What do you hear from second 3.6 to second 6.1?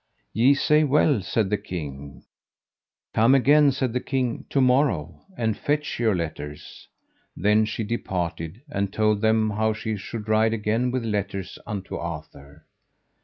said the king, to morn, and fetch